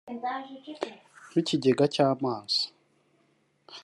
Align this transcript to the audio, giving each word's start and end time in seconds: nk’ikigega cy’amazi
nk’ikigega 1.33 1.85
cy’amazi 1.93 2.61